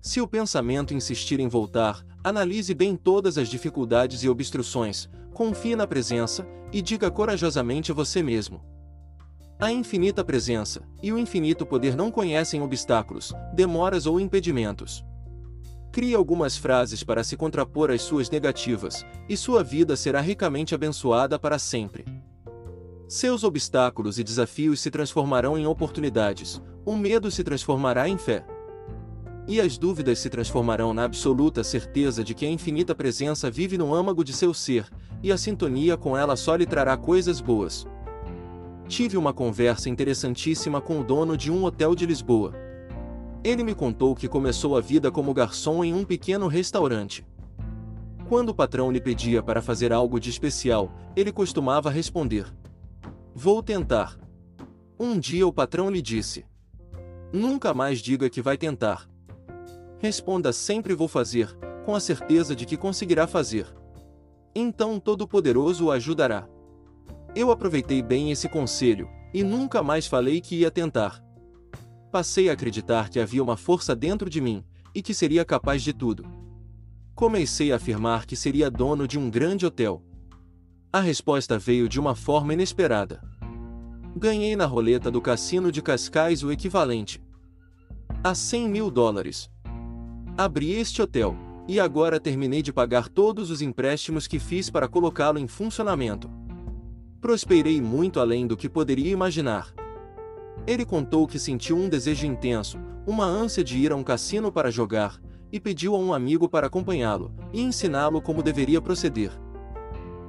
Se 0.00 0.20
o 0.20 0.26
pensamento 0.26 0.94
insistir 0.94 1.40
em 1.40 1.48
voltar, 1.48 2.04
analise 2.24 2.74
bem 2.74 2.96
todas 2.96 3.38
as 3.38 3.48
dificuldades 3.48 4.22
e 4.24 4.28
obstruções, 4.28 5.08
confie 5.32 5.76
na 5.76 5.86
presença 5.86 6.46
e 6.72 6.82
diga 6.82 7.10
corajosamente 7.10 7.92
a 7.92 7.94
você 7.94 8.22
mesmo: 8.22 8.62
a 9.60 9.70
infinita 9.70 10.24
presença 10.24 10.80
e 11.02 11.12
o 11.12 11.18
infinito 11.18 11.66
poder 11.66 11.94
não 11.94 12.10
conhecem 12.10 12.62
obstáculos, 12.62 13.34
demoras 13.52 14.06
ou 14.06 14.18
impedimentos. 14.18 15.04
Crie 15.92 16.14
algumas 16.14 16.56
frases 16.56 17.04
para 17.04 17.22
se 17.22 17.36
contrapor 17.36 17.90
às 17.90 18.00
suas 18.00 18.30
negativas, 18.30 19.04
e 19.28 19.36
sua 19.36 19.62
vida 19.62 19.96
será 19.96 20.20
ricamente 20.20 20.74
abençoada 20.74 21.38
para 21.38 21.58
sempre. 21.58 22.06
Seus 23.06 23.44
obstáculos 23.44 24.18
e 24.18 24.24
desafios 24.24 24.80
se 24.80 24.90
transformarão 24.90 25.58
em 25.58 25.66
oportunidades, 25.66 26.62
o 26.86 26.96
medo 26.96 27.30
se 27.30 27.44
transformará 27.44 28.08
em 28.08 28.16
fé. 28.16 28.46
E 29.46 29.60
as 29.60 29.76
dúvidas 29.76 30.20
se 30.20 30.30
transformarão 30.30 30.94
na 30.94 31.04
absoluta 31.04 31.62
certeza 31.62 32.24
de 32.24 32.34
que 32.34 32.46
a 32.46 32.50
infinita 32.50 32.94
presença 32.94 33.50
vive 33.50 33.76
no 33.76 33.92
âmago 33.92 34.24
de 34.24 34.32
seu 34.32 34.54
ser, 34.54 34.86
e 35.22 35.30
a 35.30 35.36
sintonia 35.36 35.98
com 35.98 36.16
ela 36.16 36.34
só 36.34 36.56
lhe 36.56 36.64
trará 36.64 36.96
coisas 36.96 37.42
boas. 37.42 37.86
Tive 38.90 39.16
uma 39.16 39.32
conversa 39.32 39.88
interessantíssima 39.88 40.80
com 40.80 40.98
o 40.98 41.04
dono 41.04 41.36
de 41.36 41.48
um 41.48 41.62
hotel 41.62 41.94
de 41.94 42.04
Lisboa. 42.04 42.52
Ele 43.44 43.62
me 43.62 43.72
contou 43.72 44.16
que 44.16 44.26
começou 44.26 44.76
a 44.76 44.80
vida 44.80 45.12
como 45.12 45.32
garçom 45.32 45.84
em 45.84 45.94
um 45.94 46.04
pequeno 46.04 46.48
restaurante. 46.48 47.24
Quando 48.28 48.48
o 48.48 48.54
patrão 48.54 48.90
lhe 48.90 49.00
pedia 49.00 49.44
para 49.44 49.62
fazer 49.62 49.92
algo 49.92 50.18
de 50.18 50.28
especial, 50.28 50.92
ele 51.14 51.30
costumava 51.30 51.88
responder: 51.88 52.52
Vou 53.32 53.62
tentar. 53.62 54.18
Um 54.98 55.20
dia 55.20 55.46
o 55.46 55.52
patrão 55.52 55.88
lhe 55.88 56.02
disse: 56.02 56.44
Nunca 57.32 57.72
mais 57.72 58.00
diga 58.00 58.28
que 58.28 58.42
vai 58.42 58.58
tentar. 58.58 59.08
Responda 60.00 60.52
sempre 60.52 60.96
vou 60.96 61.06
fazer, 61.06 61.56
com 61.86 61.94
a 61.94 62.00
certeza 62.00 62.56
de 62.56 62.66
que 62.66 62.76
conseguirá 62.76 63.28
fazer. 63.28 63.68
Então 64.52 64.98
Todo-Poderoso 64.98 65.84
o 65.86 65.90
ajudará. 65.92 66.48
Eu 67.34 67.52
aproveitei 67.52 68.02
bem 68.02 68.32
esse 68.32 68.48
conselho, 68.48 69.08
e 69.32 69.44
nunca 69.44 69.82
mais 69.84 70.06
falei 70.06 70.40
que 70.40 70.56
ia 70.56 70.70
tentar. 70.70 71.22
Passei 72.10 72.50
a 72.50 72.54
acreditar 72.54 73.08
que 73.08 73.20
havia 73.20 73.42
uma 73.42 73.56
força 73.56 73.94
dentro 73.94 74.28
de 74.28 74.40
mim, 74.40 74.64
e 74.92 75.00
que 75.00 75.14
seria 75.14 75.44
capaz 75.44 75.80
de 75.82 75.92
tudo. 75.92 76.24
Comecei 77.14 77.70
a 77.70 77.76
afirmar 77.76 78.26
que 78.26 78.34
seria 78.34 78.68
dono 78.68 79.06
de 79.06 79.16
um 79.16 79.30
grande 79.30 79.64
hotel. 79.64 80.02
A 80.92 80.98
resposta 81.00 81.56
veio 81.56 81.88
de 81.88 82.00
uma 82.00 82.16
forma 82.16 82.52
inesperada. 82.52 83.22
Ganhei 84.16 84.56
na 84.56 84.66
roleta 84.66 85.08
do 85.08 85.20
cassino 85.20 85.70
de 85.70 85.80
Cascais 85.80 86.42
o 86.42 86.50
equivalente 86.50 87.22
a 88.24 88.34
100 88.34 88.68
mil 88.68 88.90
dólares. 88.90 89.48
Abri 90.36 90.72
este 90.72 91.00
hotel, 91.00 91.36
e 91.68 91.78
agora 91.78 92.20
terminei 92.20 92.60
de 92.60 92.72
pagar 92.72 93.08
todos 93.08 93.50
os 93.50 93.62
empréstimos 93.62 94.26
que 94.26 94.38
fiz 94.38 94.68
para 94.68 94.88
colocá-lo 94.88 95.38
em 95.38 95.46
funcionamento 95.46 96.28
prosperei 97.20 97.80
muito 97.80 98.18
além 98.18 98.46
do 98.46 98.56
que 98.56 98.68
poderia 98.68 99.10
imaginar. 99.10 99.74
Ele 100.66 100.84
contou 100.84 101.26
que 101.26 101.38
sentiu 101.38 101.76
um 101.76 101.88
desejo 101.88 102.26
intenso, 102.26 102.78
uma 103.06 103.24
ânsia 103.24 103.62
de 103.62 103.78
ir 103.78 103.92
a 103.92 103.96
um 103.96 104.02
cassino 104.02 104.50
para 104.50 104.70
jogar, 104.70 105.20
e 105.52 105.58
pediu 105.58 105.94
a 105.94 105.98
um 105.98 106.14
amigo 106.14 106.48
para 106.48 106.68
acompanhá-lo 106.68 107.34
e 107.52 107.60
ensiná-lo 107.60 108.22
como 108.22 108.42
deveria 108.42 108.80
proceder. 108.80 109.32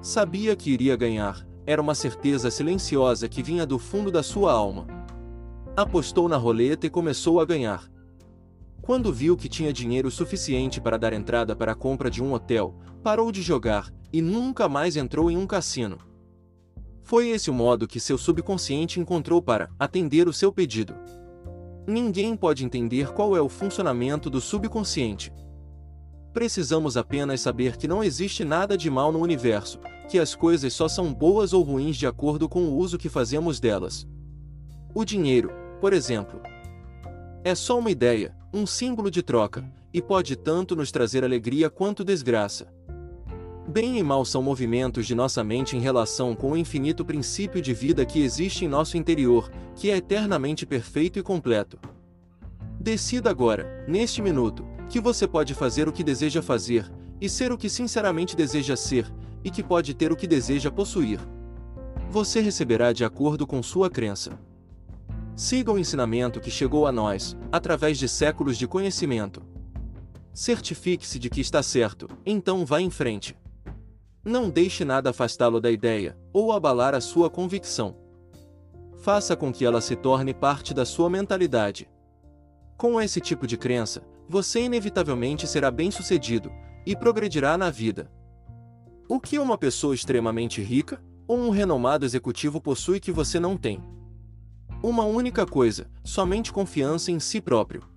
Sabia 0.02 0.56
que 0.56 0.72
iria 0.72 0.96
ganhar, 0.96 1.46
era 1.66 1.82
uma 1.82 1.94
certeza 1.94 2.50
silenciosa 2.50 3.30
que 3.30 3.44
vinha 3.44 3.66
do 3.66 3.78
fundo 3.78 4.12
da 4.12 4.24
sua 4.24 4.52
alma. 4.52 4.88
Apostou 5.78 6.28
na 6.28 6.38
roleta 6.38 6.88
e 6.88 6.90
começou 6.90 7.40
a 7.40 7.46
ganhar. 7.46 7.90
Quando 8.82 9.14
viu 9.14 9.38
que 9.38 9.48
tinha 9.48 9.72
dinheiro 9.72 10.10
suficiente 10.10 10.82
para 10.82 10.98
dar 10.98 11.14
entrada 11.14 11.56
para 11.56 11.74
a 11.74 11.76
compra 11.76 12.10
de 12.10 12.22
um 12.22 12.34
hotel, 12.34 12.76
parou 13.04 13.32
de 13.32 13.42
jogar 13.44 13.94
e 14.12 14.22
nunca 14.22 14.68
mais 14.68 14.98
entrou 14.98 15.30
em 15.30 15.38
um 15.38 15.46
cassino. 15.46 16.11
Foi 17.12 17.28
esse 17.28 17.50
o 17.50 17.54
modo 17.54 17.90
que 17.90 18.00
seu 18.00 18.18
subconsciente 18.18 18.98
encontrou 18.98 19.42
para 19.42 19.70
atender 19.78 20.30
o 20.30 20.34
seu 20.34 20.50
pedido. 20.50 20.96
Ninguém 21.86 22.38
pode 22.38 22.64
entender 22.64 23.12
qual 23.12 23.36
é 23.36 23.42
o 23.42 23.50
funcionamento 23.50 24.30
do 24.30 24.40
subconsciente. 24.40 25.30
Precisamos 26.32 26.96
apenas 26.96 27.42
saber 27.42 27.76
que 27.76 27.86
não 27.86 28.02
existe 28.02 28.46
nada 28.46 28.78
de 28.78 28.90
mal 28.90 29.12
no 29.12 29.20
universo, 29.20 29.78
que 30.10 30.18
as 30.18 30.34
coisas 30.34 30.72
só 30.72 30.88
são 30.88 31.14
boas 31.14 31.52
ou 31.52 31.64
ruins 31.64 31.98
de 31.98 32.08
acordo 32.08 32.48
com 32.48 32.64
o 32.64 32.78
uso 32.78 32.98
que 32.98 33.10
fazemos 33.10 33.60
delas. 33.60 34.08
O 34.96 35.04
dinheiro, 35.04 35.52
por 35.82 35.92
exemplo, 35.92 36.42
é 37.44 37.54
só 37.54 37.78
uma 37.78 37.92
ideia, 37.92 38.34
um 38.54 38.66
símbolo 38.66 39.12
de 39.12 39.22
troca, 39.22 39.70
e 39.94 40.02
pode 40.02 40.38
tanto 40.38 40.78
nos 40.78 40.94
trazer 40.94 41.26
alegria 41.26 41.70
quanto 41.70 42.06
desgraça. 42.06 42.74
Bem 43.72 43.98
e 43.98 44.04
mal 44.04 44.26
são 44.26 44.44
movimentos 44.44 45.08
de 45.08 45.16
nossa 45.16 45.42
mente 45.46 45.78
em 45.78 45.80
relação 45.80 46.36
com 46.36 46.52
o 46.52 46.58
infinito 46.58 47.06
princípio 47.06 47.62
de 47.62 47.74
vida 47.74 48.06
que 48.06 48.22
existe 48.22 48.66
em 48.66 48.68
nosso 48.68 48.98
interior, 48.98 49.50
que 49.78 49.90
é 49.90 49.96
eternamente 49.96 50.66
perfeito 50.66 51.18
e 51.18 51.24
completo. 51.24 51.80
Decida 52.78 53.30
agora, 53.30 53.86
neste 53.88 54.22
minuto, 54.22 54.66
que 54.90 55.00
você 55.00 55.26
pode 55.26 55.54
fazer 55.54 55.88
o 55.88 55.94
que 55.94 56.04
deseja 56.04 56.42
fazer, 56.42 56.92
e 57.22 57.30
ser 57.30 57.54
o 57.54 57.58
que 57.58 57.70
sinceramente 57.70 58.36
deseja 58.36 58.76
ser, 58.76 59.10
e 59.42 59.50
que 59.50 59.64
pode 59.64 59.94
ter 59.94 60.12
o 60.12 60.18
que 60.18 60.28
deseja 60.28 60.70
possuir. 60.70 61.22
Você 62.10 62.42
receberá 62.42 62.92
de 62.92 63.06
acordo 63.06 63.48
com 63.48 63.64
sua 63.64 63.90
crença. 63.90 64.38
Siga 65.34 65.72
o 65.72 65.80
ensinamento 65.80 66.42
que 66.42 66.52
chegou 66.52 66.86
a 66.88 66.92
nós, 66.92 67.38
através 67.50 67.98
de 67.98 68.10
séculos 68.10 68.58
de 68.58 68.68
conhecimento. 68.68 69.42
Certifique-se 70.34 71.18
de 71.18 71.30
que 71.30 71.40
está 71.40 71.64
certo, 71.64 72.10
então 72.26 72.66
vá 72.66 72.82
em 72.82 72.90
frente. 72.90 73.34
Não 74.24 74.50
deixe 74.50 74.86
nada 74.86 75.10
afastá-lo 75.10 75.60
da 75.60 75.72
ideia, 75.72 76.16
ou 76.32 76.52
abalar 76.52 76.94
a 76.94 77.02
sua 77.02 77.30
convicção. 77.30 77.98
Faça 78.98 79.36
com 79.36 79.52
que 79.52 79.66
ela 79.66 79.82
se 79.82 79.96
torne 79.96 80.32
parte 80.32 80.74
da 80.74 80.86
sua 80.86 81.10
mentalidade. 81.10 81.90
Com 82.78 83.02
esse 83.02 83.20
tipo 83.20 83.48
de 83.48 83.58
crença, 83.58 84.04
você 84.30 84.62
inevitavelmente 84.62 85.48
será 85.48 85.72
bem-sucedido 85.72 86.52
e 86.86 86.96
progredirá 86.96 87.58
na 87.58 87.72
vida. 87.72 88.12
O 89.10 89.20
que 89.20 89.40
uma 89.40 89.58
pessoa 89.58 89.96
extremamente 89.96 90.62
rica 90.62 91.04
ou 91.28 91.38
um 91.38 91.50
renomado 91.50 92.06
executivo 92.06 92.62
possui 92.62 93.00
que 93.00 93.12
você 93.12 93.40
não 93.40 93.58
tem? 93.58 93.84
Uma 94.84 95.04
única 95.04 95.46
coisa, 95.46 95.90
somente 96.04 96.54
confiança 96.54 97.12
em 97.12 97.20
si 97.20 97.42
próprio. 97.42 97.91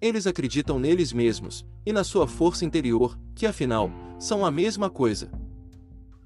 Eles 0.00 0.26
acreditam 0.26 0.78
neles 0.78 1.12
mesmos 1.12 1.64
e 1.84 1.92
na 1.92 2.02
sua 2.02 2.26
força 2.26 2.64
interior, 2.64 3.18
que 3.34 3.46
afinal, 3.46 3.90
são 4.18 4.46
a 4.46 4.50
mesma 4.50 4.88
coisa. 4.88 5.30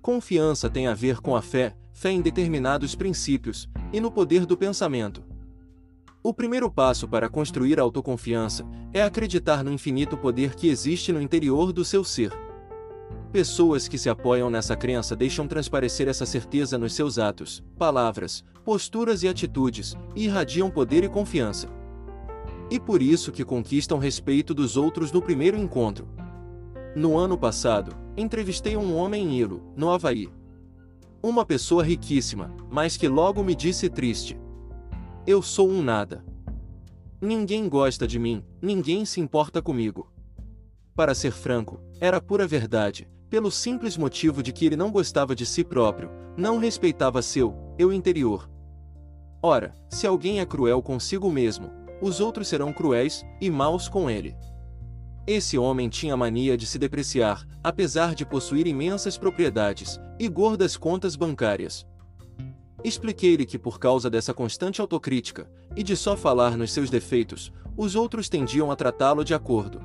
Confiança 0.00 0.70
tem 0.70 0.86
a 0.86 0.94
ver 0.94 1.20
com 1.20 1.34
a 1.34 1.42
fé, 1.42 1.74
fé 1.92 2.10
em 2.10 2.20
determinados 2.20 2.94
princípios, 2.94 3.68
e 3.92 4.00
no 4.00 4.12
poder 4.12 4.46
do 4.46 4.56
pensamento. 4.56 5.24
O 6.22 6.32
primeiro 6.32 6.70
passo 6.70 7.08
para 7.08 7.28
construir 7.28 7.78
a 7.78 7.82
autoconfiança 7.82 8.64
é 8.92 9.02
acreditar 9.02 9.64
no 9.64 9.72
infinito 9.72 10.16
poder 10.16 10.54
que 10.54 10.68
existe 10.68 11.12
no 11.12 11.20
interior 11.20 11.72
do 11.72 11.84
seu 11.84 12.04
ser. 12.04 12.32
Pessoas 13.32 13.88
que 13.88 13.98
se 13.98 14.08
apoiam 14.08 14.48
nessa 14.48 14.76
crença 14.76 15.16
deixam 15.16 15.48
transparecer 15.48 16.06
essa 16.06 16.24
certeza 16.24 16.78
nos 16.78 16.94
seus 16.94 17.18
atos, 17.18 17.64
palavras, 17.76 18.44
posturas 18.64 19.22
e 19.24 19.28
atitudes, 19.28 19.96
e 20.14 20.24
irradiam 20.24 20.70
poder 20.70 21.02
e 21.02 21.08
confiança. 21.08 21.68
E 22.70 22.80
por 22.80 23.02
isso 23.02 23.30
que 23.30 23.44
conquistam 23.44 23.98
respeito 23.98 24.54
dos 24.54 24.76
outros 24.76 25.12
no 25.12 25.20
primeiro 25.20 25.56
encontro. 25.56 26.08
No 26.96 27.16
ano 27.18 27.36
passado, 27.36 27.94
entrevistei 28.16 28.76
um 28.76 28.96
homem 28.96 29.24
em 29.24 29.38
Ilo, 29.38 29.62
no 29.76 29.90
Havaí. 29.90 30.28
Uma 31.22 31.44
pessoa 31.44 31.82
riquíssima, 31.82 32.54
mas 32.70 32.96
que 32.96 33.08
logo 33.08 33.42
me 33.42 33.54
disse 33.54 33.88
triste: 33.88 34.38
Eu 35.26 35.42
sou 35.42 35.68
um 35.68 35.82
nada. 35.82 36.24
Ninguém 37.20 37.68
gosta 37.68 38.06
de 38.06 38.18
mim, 38.18 38.44
ninguém 38.60 39.04
se 39.04 39.20
importa 39.20 39.62
comigo. 39.62 40.10
Para 40.94 41.14
ser 41.14 41.32
franco, 41.32 41.80
era 42.00 42.20
pura 42.20 42.46
verdade, 42.46 43.08
pelo 43.28 43.50
simples 43.50 43.96
motivo 43.96 44.42
de 44.42 44.52
que 44.52 44.66
ele 44.66 44.76
não 44.76 44.92
gostava 44.92 45.34
de 45.34 45.44
si 45.44 45.64
próprio, 45.64 46.10
não 46.36 46.58
respeitava 46.58 47.20
seu, 47.22 47.54
eu 47.78 47.92
interior. 47.92 48.48
Ora, 49.42 49.74
se 49.88 50.06
alguém 50.06 50.40
é 50.40 50.46
cruel 50.46 50.80
consigo 50.80 51.30
mesmo, 51.30 51.70
os 52.04 52.20
outros 52.20 52.48
serão 52.48 52.70
cruéis 52.70 53.24
e 53.40 53.50
maus 53.50 53.88
com 53.88 54.10
ele. 54.10 54.36
Esse 55.26 55.56
homem 55.56 55.88
tinha 55.88 56.14
mania 56.14 56.54
de 56.54 56.66
se 56.66 56.78
depreciar, 56.78 57.46
apesar 57.62 58.14
de 58.14 58.26
possuir 58.26 58.66
imensas 58.66 59.16
propriedades 59.16 59.98
e 60.20 60.28
gordas 60.28 60.76
contas 60.76 61.16
bancárias. 61.16 61.86
Expliquei-lhe 62.84 63.46
que 63.46 63.58
por 63.58 63.78
causa 63.78 64.10
dessa 64.10 64.34
constante 64.34 64.82
autocrítica 64.82 65.50
e 65.74 65.82
de 65.82 65.96
só 65.96 66.14
falar 66.14 66.58
nos 66.58 66.72
seus 66.72 66.90
defeitos, 66.90 67.50
os 67.74 67.96
outros 67.96 68.28
tendiam 68.28 68.70
a 68.70 68.76
tratá-lo 68.76 69.24
de 69.24 69.32
acordo. 69.32 69.80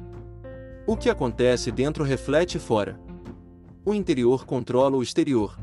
O 0.85 0.97
que 0.97 1.09
acontece 1.09 1.71
dentro 1.71 2.03
reflete 2.03 2.59
fora. 2.59 2.99
O 3.85 3.93
interior 3.93 4.45
controla 4.45 4.97
o 4.97 5.01
exterior. 5.01 5.57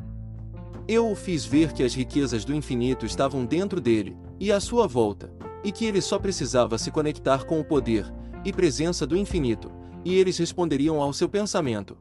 Eu 0.89 1.11
o 1.11 1.15
fiz 1.15 1.45
ver 1.45 1.75
que 1.75 1.83
as 1.83 1.93
riquezas 1.93 2.47
do 2.47 2.55
infinito 2.55 3.05
estavam 3.05 3.45
dentro 3.45 3.79
dele 3.79 4.17
e 4.41 4.51
à 4.51 4.59
sua 4.59 4.87
volta, 4.87 5.36
e 5.65 5.73
que 5.73 5.85
ele 5.85 6.01
só 6.01 6.19
precisava 6.19 6.79
se 6.79 6.91
conectar 6.91 7.45
com 7.45 7.61
o 7.61 7.65
poder 7.65 8.13
e 8.45 8.53
presença 8.53 9.07
do 9.07 9.17
infinito, 9.17 9.71
e 10.05 10.15
eles 10.15 10.39
responderiam 10.39 11.01
ao 11.01 11.13
seu 11.13 11.29
pensamento. 11.29 11.97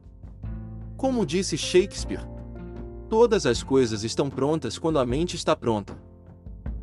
Como 0.96 1.26
disse 1.26 1.56
Shakespeare, 1.58 2.26
Todas 3.08 3.46
as 3.46 3.62
coisas 3.62 4.02
estão 4.02 4.28
prontas 4.28 4.78
quando 4.78 4.98
a 4.98 5.06
mente 5.06 5.36
está 5.36 5.54
pronta. 5.54 5.96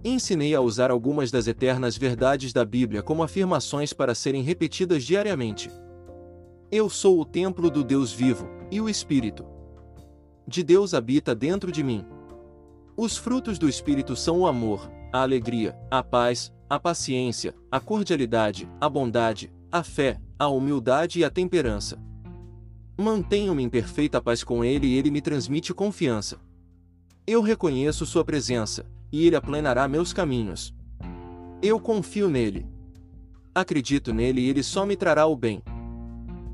Ensinei 0.06 0.56
a 0.56 0.62
usar 0.62 0.90
algumas 0.90 1.30
das 1.30 1.48
eternas 1.48 1.98
verdades 1.98 2.54
da 2.54 2.64
Bíblia 2.64 3.04
como 3.04 3.24
afirmações 3.24 3.92
para 3.92 4.16
serem 4.16 4.42
repetidas 4.42 5.04
diariamente. 5.04 5.70
Eu 6.72 6.90
sou 6.90 7.20
o 7.20 7.26
templo 7.26 7.70
do 7.70 7.84
Deus 7.84 8.14
vivo, 8.14 8.48
e 8.72 8.80
o 8.80 8.90
Espírito 8.90 9.46
de 10.48 10.62
Deus 10.62 10.94
habita 10.94 11.34
dentro 11.34 11.72
de 11.72 11.84
mim. 11.84 12.06
Os 12.98 13.18
frutos 13.18 13.58
do 13.58 13.68
Espírito 13.68 14.16
são 14.16 14.42
o 14.42 14.48
amor, 14.48 14.92
a 15.12 15.22
alegria, 15.22 15.78
a 15.90 16.04
paz, 16.04 16.54
a 16.74 16.80
paciência, 16.80 17.54
a 17.72 17.80
cordialidade, 17.80 18.68
a 18.82 18.90
bondade, 18.90 19.54
a 19.72 19.84
fé, 19.84 20.20
a 20.40 20.48
humildade 20.48 21.20
e 21.20 21.24
a 21.24 21.30
temperança. 21.30 22.02
Mantenho-me 23.00 23.62
em 23.62 23.70
perfeita 23.70 24.20
paz 24.20 24.44
com 24.44 24.66
ele 24.66 24.88
e 24.88 24.98
ele 24.98 25.12
me 25.12 25.22
transmite 25.22 25.72
confiança. 25.72 26.40
Eu 27.28 27.44
reconheço 27.44 28.08
sua 28.08 28.26
presença, 28.26 28.88
e 29.12 29.28
ele 29.28 29.36
aplanará 29.36 29.88
meus 29.88 30.12
caminhos. 30.14 30.74
Eu 31.62 31.80
confio 31.80 32.28
nele. 32.28 32.66
Acredito 33.54 34.12
nele 34.12 34.42
e 34.42 34.50
ele 34.50 34.64
só 34.64 34.84
me 34.84 34.96
trará 34.96 35.28
o 35.28 35.36
bem. 35.36 35.62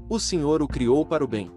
O 0.09 0.19
Senhor 0.19 0.61
o 0.61 0.67
criou 0.67 1.05
para 1.05 1.23
o 1.23 1.27
bem. 1.29 1.49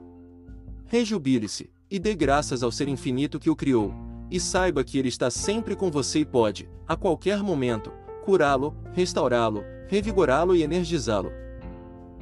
Rejubile-se, 0.87 1.69
e 1.91 1.99
dê 1.99 2.15
graças 2.15 2.63
ao 2.63 2.71
Ser 2.71 2.87
infinito 2.87 3.41
que 3.41 3.51
o 3.51 3.57
criou, 3.57 3.93
e 4.31 4.39
saiba 4.39 4.85
que 4.85 4.99
ele 4.99 5.09
está 5.09 5.31
sempre 5.31 5.75
com 5.75 5.91
você 5.91 6.21
e 6.21 6.25
pode, 6.25 6.71
a 6.87 6.95
qualquer 6.95 7.43
momento, 7.43 7.93
curá-lo, 8.23 8.75
restaurá-lo, 8.93 9.63
revigorá-lo 9.89 10.57
e 10.57 10.63
energizá-lo. 10.63 11.31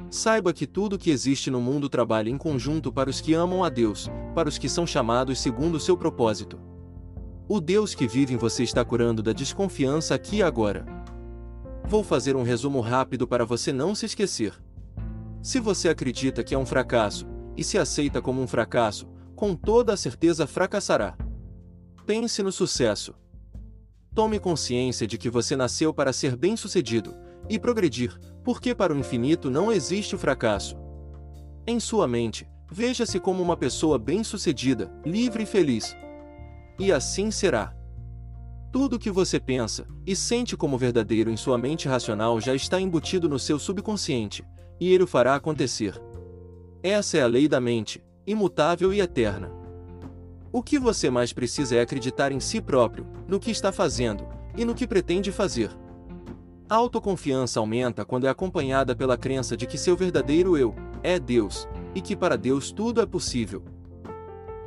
Saiba 0.09 0.51
que 0.51 0.67
tudo 0.67 0.97
que 0.97 1.09
existe 1.09 1.49
no 1.49 1.61
mundo 1.61 1.87
trabalha 1.87 2.29
em 2.29 2.37
conjunto 2.37 2.91
para 2.91 3.09
os 3.09 3.21
que 3.21 3.33
amam 3.33 3.63
a 3.63 3.69
Deus, 3.69 4.09
para 4.35 4.49
os 4.49 4.57
que 4.57 4.67
são 4.67 4.85
chamados 4.85 5.39
segundo 5.39 5.75
o 5.75 5.79
seu 5.79 5.95
propósito. 5.95 6.59
O 7.47 7.61
Deus 7.61 7.95
que 7.95 8.07
vive 8.07 8.33
em 8.33 8.37
você 8.37 8.63
está 8.63 8.83
curando 8.83 9.23
da 9.23 9.31
desconfiança 9.31 10.13
aqui 10.13 10.37
e 10.37 10.43
agora. 10.43 10.85
Vou 11.85 12.03
fazer 12.03 12.35
um 12.35 12.43
resumo 12.43 12.81
rápido 12.81 13.25
para 13.27 13.45
você 13.45 13.71
não 13.71 13.95
se 13.95 14.05
esquecer. 14.05 14.53
Se 15.41 15.59
você 15.59 15.89
acredita 15.89 16.43
que 16.43 16.53
é 16.53 16.57
um 16.57 16.65
fracasso, 16.65 17.25
e 17.55 17.63
se 17.63 17.77
aceita 17.77 18.21
como 18.21 18.41
um 18.41 18.47
fracasso, 18.47 19.07
com 19.35 19.55
toda 19.55 19.93
a 19.93 19.97
certeza 19.97 20.45
fracassará. 20.45 21.17
Pense 22.05 22.43
no 22.43 22.51
sucesso. 22.51 23.13
Tome 24.13 24.41
consciência 24.41 25.07
de 25.07 25.17
que 25.17 25.29
você 25.29 25.55
nasceu 25.55 25.93
para 25.93 26.11
ser 26.11 26.35
bem-sucedido 26.35 27.15
e 27.49 27.57
progredir, 27.57 28.13
porque 28.43 28.75
para 28.75 28.93
o 28.93 28.97
infinito 28.97 29.49
não 29.49 29.71
existe 29.71 30.15
o 30.15 30.17
fracasso. 30.17 30.75
Em 31.65 31.79
sua 31.79 32.09
mente, 32.09 32.45
veja-se 32.69 33.21
como 33.21 33.41
uma 33.41 33.55
pessoa 33.55 33.97
bem-sucedida, 33.97 34.91
livre 35.05 35.43
e 35.43 35.45
feliz. 35.45 35.95
E 36.77 36.91
assim 36.91 37.31
será. 37.31 37.73
Tudo 38.69 38.97
o 38.97 38.99
que 38.99 39.09
você 39.09 39.39
pensa 39.39 39.87
e 40.05 40.13
sente 40.13 40.57
como 40.57 40.77
verdadeiro 40.77 41.31
em 41.31 41.37
sua 41.37 41.57
mente 41.57 41.87
racional 41.87 42.41
já 42.41 42.53
está 42.53 42.81
embutido 42.81 43.29
no 43.29 43.39
seu 43.39 43.57
subconsciente, 43.57 44.43
e 44.77 44.93
ele 44.93 45.03
o 45.03 45.07
fará 45.07 45.35
acontecer. 45.35 45.97
Essa 46.83 47.17
é 47.17 47.21
a 47.21 47.27
lei 47.27 47.47
da 47.47 47.61
mente, 47.61 48.03
imutável 48.27 48.93
e 48.93 48.99
eterna. 48.99 49.60
O 50.53 50.61
que 50.61 50.77
você 50.77 51.09
mais 51.09 51.31
precisa 51.31 51.77
é 51.77 51.81
acreditar 51.81 52.31
em 52.31 52.39
si 52.41 52.59
próprio, 52.59 53.07
no 53.25 53.39
que 53.39 53.49
está 53.49 53.71
fazendo 53.71 54.27
e 54.57 54.65
no 54.65 54.75
que 54.75 54.85
pretende 54.85 55.31
fazer. 55.31 55.71
A 56.69 56.75
autoconfiança 56.75 57.59
aumenta 57.59 58.03
quando 58.03 58.27
é 58.27 58.29
acompanhada 58.29 58.93
pela 58.93 59.17
crença 59.17 59.55
de 59.55 59.65
que 59.65 59.77
seu 59.77 59.95
verdadeiro 59.95 60.57
eu 60.57 60.75
é 61.01 61.17
Deus, 61.17 61.67
e 61.95 62.01
que 62.01 62.15
para 62.15 62.37
Deus 62.37 62.71
tudo 62.71 63.01
é 63.01 63.05
possível. 63.05 63.63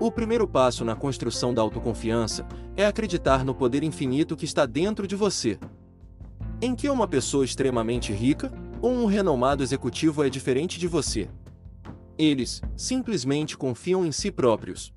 O 0.01 0.11
primeiro 0.11 0.49
passo 0.49 0.85
na 0.85 0.97
construção 0.97 1.53
da 1.53 1.63
autoconfiança 1.63 2.47
é 2.77 2.87
acreditar 2.87 3.45
no 3.45 3.55
poder 3.55 3.83
infinito 3.83 4.37
que 4.37 4.45
está 4.45 4.67
dentro 4.67 5.07
de 5.07 5.15
você. 5.15 5.59
Em 6.61 6.75
que 6.75 6.89
uma 6.89 7.07
pessoa 7.07 7.45
extremamente 7.45 8.13
rica 8.13 8.51
ou 8.81 8.91
um 8.91 9.07
renomado 9.07 9.63
executivo 9.63 10.25
é 10.25 10.31
diferente 10.31 10.79
de 10.81 10.89
você? 10.89 11.29
Eles 12.19 12.63
simplesmente 12.77 13.57
confiam 13.57 14.05
em 14.05 14.13
si 14.13 14.31
próprios. 14.31 14.93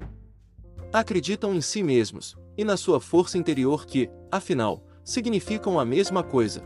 Acreditam 0.92 1.54
em 1.54 1.62
si 1.62 1.84
mesmos 1.84 2.36
e 2.58 2.64
na 2.64 2.78
sua 2.78 3.00
força 3.00 3.38
interior 3.38 3.86
que, 3.86 4.10
afinal, 4.32 4.84
significam 5.04 5.80
a 5.80 5.86
mesma 5.86 6.24
coisa. 6.24 6.64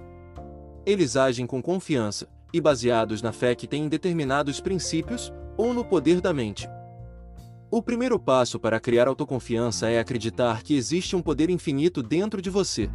Eles 0.86 1.16
agem 1.16 1.46
com 1.46 1.62
confiança, 1.62 2.28
e 2.54 2.60
baseados 2.60 3.22
na 3.22 3.32
fé 3.32 3.56
que 3.56 3.68
têm 3.68 3.86
em 3.86 3.90
determinados 3.90 4.60
princípios, 4.60 5.32
ou 5.58 5.74
no 5.74 5.86
poder 5.86 6.22
da 6.22 6.34
mente. 6.34 6.68
O 7.70 7.82
primeiro 7.82 8.20
passo 8.20 8.60
para 8.60 8.80
criar 8.80 9.08
autoconfiança 9.08 9.90
é 9.90 10.00
acreditar 10.00 10.62
que 10.64 10.76
existe 10.76 11.16
um 11.16 11.22
poder 11.22 11.50
infinito 11.50 12.04
dentro 12.04 12.42
de 12.42 12.50
você. 12.50 12.90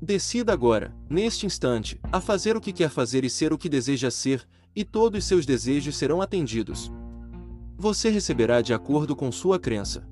Decida 0.00 0.52
agora, 0.52 0.94
neste 1.08 1.46
instante, 1.46 2.00
a 2.12 2.20
fazer 2.20 2.56
o 2.56 2.60
que 2.60 2.72
quer 2.72 2.90
fazer 2.90 3.24
e 3.24 3.30
ser 3.30 3.52
o 3.52 3.58
que 3.58 3.68
deseja 3.68 4.10
ser, 4.10 4.46
e 4.74 4.84
todos 4.84 5.24
seus 5.24 5.44
desejos 5.44 5.96
serão 5.96 6.20
atendidos. 6.20 6.92
Você 7.76 8.10
receberá 8.10 8.60
de 8.60 8.72
acordo 8.72 9.16
com 9.16 9.30
sua 9.32 9.58
crença. 9.58 10.06